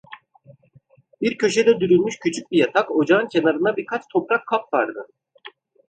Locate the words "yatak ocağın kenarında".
2.57-3.77